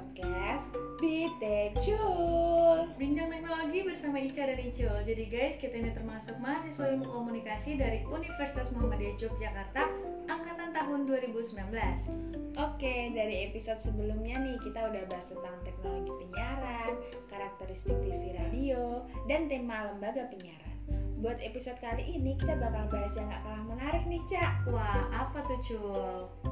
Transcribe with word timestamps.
podcast 0.00 0.72
Bitecul 0.96 2.88
Bincang 2.96 3.28
Teknologi 3.28 3.84
bersama 3.84 4.16
Ica 4.16 4.48
dan 4.48 4.56
Icul 4.56 4.96
Jadi 5.04 5.24
guys, 5.28 5.60
kita 5.60 5.76
ini 5.76 5.92
termasuk 5.92 6.40
mahasiswa 6.40 6.88
ilmu 6.88 7.04
komunikasi 7.04 7.76
dari 7.76 8.00
Universitas 8.08 8.72
Muhammadiyah 8.72 9.20
Yogyakarta 9.20 9.92
Angkatan 10.32 10.72
tahun 10.72 11.04
2019 11.04 11.52
Oke, 12.56 13.12
dari 13.12 13.52
episode 13.52 13.80
sebelumnya 13.80 14.40
nih 14.40 14.56
kita 14.64 14.88
udah 14.88 15.04
bahas 15.12 15.26
tentang 15.28 15.56
teknologi 15.68 16.12
penyiaran 16.16 16.92
Karakteristik 17.28 17.96
TV 18.00 18.40
radio 18.40 19.04
Dan 19.28 19.52
tema 19.52 19.92
lembaga 19.92 20.24
penyiaran 20.32 20.76
Buat 21.20 21.44
episode 21.44 21.76
kali 21.84 22.16
ini 22.16 22.40
kita 22.40 22.56
bakal 22.56 22.88
bahas 22.88 23.12
yang 23.12 23.28
gak 23.28 23.44
kalah 23.44 23.64
menarik 23.68 24.08
nih, 24.08 24.24
Cak. 24.32 24.64
Wah, 24.72 25.04
apa 25.12 25.44
tuh, 25.44 25.60
Cul? 25.68 26.49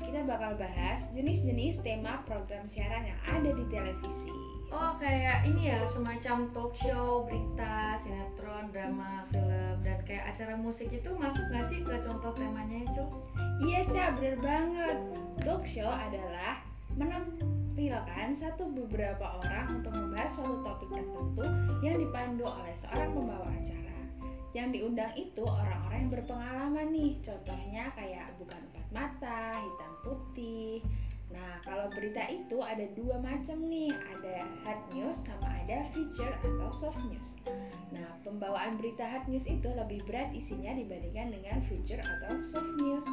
Kita 0.00 0.26
bakal 0.26 0.56
bahas 0.56 1.04
jenis-jenis 1.12 1.84
tema 1.84 2.24
program 2.24 2.64
siaran 2.66 3.06
yang 3.06 3.20
ada 3.28 3.50
di 3.52 3.64
televisi. 3.68 4.32
Oh, 4.70 4.94
kayak 5.02 5.50
ini 5.50 5.66
ya, 5.74 5.82
semacam 5.82 6.46
talk 6.54 6.78
show, 6.78 7.26
berita, 7.26 7.98
sinetron, 7.98 8.70
drama, 8.70 9.26
film, 9.34 9.82
dan 9.82 9.98
kayak 10.06 10.30
acara 10.30 10.54
musik 10.54 10.94
itu 10.94 11.10
masuk 11.18 11.42
gak 11.50 11.66
sih 11.66 11.82
ke 11.82 11.98
contoh 12.06 12.30
temanya 12.38 12.86
ya, 12.86 12.88
Cul? 12.94 13.08
Iya, 13.66 13.80
Cak, 13.90 14.08
bener 14.22 14.38
banget. 14.38 14.96
Talk 15.42 15.66
show 15.66 15.90
adalah 15.90 16.62
menampilkan 16.94 18.28
satu 18.38 18.70
beberapa 18.70 19.42
orang 19.42 19.82
untuk 19.82 19.90
membahas 19.90 20.38
suatu 20.38 20.62
topik 20.62 20.90
tertentu 20.94 21.44
yang 21.82 21.98
dipandu 21.98 22.46
oleh 22.46 22.74
seorang 22.78 23.10
pembawa 23.10 23.50
acara. 23.50 23.98
Yang 24.54 24.68
diundang 24.78 25.12
itu 25.18 25.42
orang-orang 25.46 25.98
yang 25.98 26.12
berpengalaman 26.14 26.86
nih, 26.94 27.10
contohnya 27.26 27.90
kayak 27.98 28.38
bukan 28.38 28.62
empat 28.70 28.86
mata, 28.94 29.42
hitam 29.54 29.89
putih. 30.02 30.84
Nah, 31.30 31.62
kalau 31.62 31.86
berita 31.94 32.26
itu 32.26 32.58
ada 32.58 32.90
dua 32.98 33.22
macam 33.22 33.62
nih, 33.70 33.94
ada 33.94 34.50
hard 34.66 34.82
news 34.90 35.14
sama 35.22 35.46
ada 35.62 35.86
feature 35.94 36.34
atau 36.42 36.70
soft 36.74 36.98
news. 37.06 37.38
Nah, 37.94 38.10
pembawaan 38.26 38.74
berita 38.74 39.06
hard 39.06 39.30
news 39.30 39.46
itu 39.46 39.70
lebih 39.70 40.02
berat 40.10 40.34
isinya 40.34 40.74
dibandingkan 40.74 41.30
dengan 41.30 41.62
feature 41.70 42.02
atau 42.02 42.42
soft 42.42 42.74
news. 42.82 43.06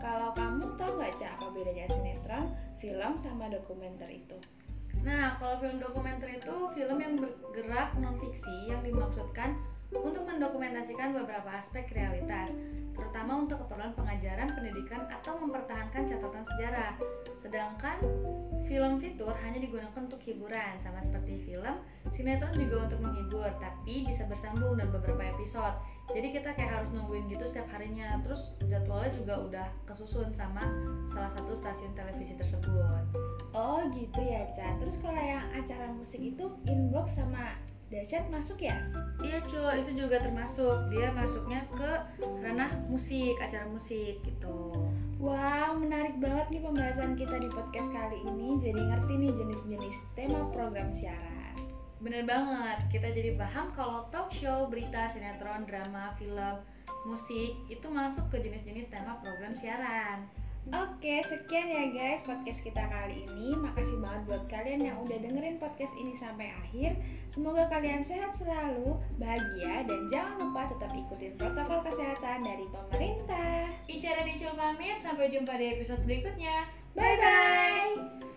Kalau 0.00 0.32
kamu 0.32 0.72
tahu 0.80 0.96
nggak 0.96 1.12
Cak 1.20 1.36
apa 1.36 1.46
bedanya 1.52 1.86
sinetron, 1.92 2.44
film 2.80 3.12
sama 3.20 3.52
dokumenter 3.52 4.08
itu? 4.08 4.40
Nah, 5.04 5.36
kalau 5.36 5.60
film 5.60 5.80
dokumenter 5.80 6.28
itu 6.40 6.54
film 6.76 6.96
yang 6.96 7.14
bergerak 7.20 7.92
non-fiksi 8.00 8.72
yang 8.72 8.80
dimaksudkan 8.80 9.56
untuk 9.92 10.24
mendokumentasikan 10.24 11.12
beberapa 11.12 11.60
aspek 11.60 11.88
realitas, 11.92 12.52
terutama 13.00 13.40
untuk 13.48 13.64
keperluan 13.64 13.96
pengajaran, 13.96 14.48
pendidikan, 14.52 15.08
atau 15.08 15.40
mempertahankan 15.40 16.04
catatan 16.04 16.44
sejarah. 16.44 16.92
Sedangkan 17.40 17.96
film 18.68 19.00
fitur 19.00 19.32
hanya 19.40 19.58
digunakan 19.58 19.96
untuk 19.96 20.20
hiburan, 20.20 20.76
sama 20.84 21.00
seperti 21.00 21.40
film, 21.48 21.80
sinetron 22.12 22.52
juga 22.54 22.86
untuk 22.86 23.00
menghibur, 23.00 23.48
tapi 23.58 24.04
bisa 24.04 24.28
bersambung 24.28 24.76
dan 24.76 24.92
beberapa 24.92 25.24
episode. 25.24 25.74
Jadi 26.10 26.28
kita 26.34 26.52
kayak 26.58 26.82
harus 26.82 26.90
nungguin 26.92 27.30
gitu 27.30 27.46
setiap 27.46 27.70
harinya, 27.72 28.18
terus 28.22 28.54
jadwalnya 28.66 29.10
juga 29.14 29.34
udah 29.40 29.66
kesusun 29.88 30.34
sama 30.34 30.62
salah 31.08 31.30
satu 31.34 31.54
stasiun 31.54 31.94
televisi 31.94 32.34
tersebut. 32.36 33.02
Oh 33.54 33.86
gitu 33.90 34.20
ya 34.22 34.46
Ca. 34.54 34.78
Terus 34.78 34.98
kalau 35.02 35.18
yang 35.18 35.46
acara 35.54 35.90
musik 35.90 36.18
itu 36.22 36.50
inbox 36.70 37.14
sama 37.18 37.58
dahsyat 37.90 38.30
masuk 38.30 38.62
ya? 38.62 38.78
Iya 39.20 39.42
cuy, 39.44 39.82
itu 39.82 40.06
juga 40.06 40.22
termasuk. 40.22 40.90
Dia 40.94 41.10
masuknya 41.10 41.66
ke 41.74 41.90
ranah 42.42 42.70
musik, 42.90 43.38
acara 43.38 43.70
musik 43.70 44.18
gitu. 44.26 44.74
Wow, 45.22 45.78
menarik 45.78 46.18
banget 46.18 46.50
nih 46.50 46.62
pembahasan 46.66 47.14
kita 47.14 47.38
di 47.38 47.46
podcast 47.46 47.86
kali 47.94 48.18
ini. 48.26 48.58
Jadi 48.58 48.80
ngerti 48.82 49.12
nih 49.14 49.32
jenis-jenis 49.32 49.96
tema 50.18 50.50
program 50.50 50.90
siaran. 50.90 51.54
Bener 52.02 52.26
banget, 52.26 52.90
kita 52.90 53.14
jadi 53.14 53.38
paham 53.38 53.70
kalau 53.70 54.10
talk 54.10 54.34
show, 54.34 54.66
berita, 54.66 55.06
sinetron, 55.12 55.68
drama, 55.70 56.16
film, 56.18 56.66
musik 57.06 57.54
itu 57.70 57.86
masuk 57.86 58.26
ke 58.34 58.42
jenis-jenis 58.42 58.90
tema 58.90 59.22
program 59.22 59.54
siaran. 59.54 60.26
Oke, 60.68 61.24
sekian 61.24 61.72
ya 61.72 61.88
guys 61.88 62.20
podcast 62.28 62.60
kita 62.60 62.84
kali 62.84 63.24
ini. 63.24 63.56
Makasih 63.56 63.96
banget 63.96 64.22
buat 64.28 64.44
kalian 64.52 64.84
yang 64.84 65.00
udah 65.00 65.16
dengerin 65.16 65.56
podcast 65.56 65.96
ini 65.96 66.12
sampai 66.12 66.52
akhir. 66.52 67.00
Semoga 67.32 67.64
kalian 67.72 68.04
sehat 68.04 68.36
selalu, 68.36 69.00
bahagia, 69.16 69.88
dan 69.88 70.00
jangan 70.12 70.36
lupa 70.44 70.68
tetap 70.68 70.92
ikutin 70.92 71.32
protokol 71.40 71.80
kesehatan 71.88 72.44
dari 72.44 72.68
pemerintah. 72.68 73.72
Ica 73.88 74.10
dan 74.12 74.28
Icul 74.28 74.52
pamit, 74.52 75.00
sampai 75.00 75.32
jumpa 75.32 75.56
di 75.56 75.80
episode 75.80 76.04
berikutnya. 76.04 76.68
Bye 76.92 77.16
bye. 77.16 78.28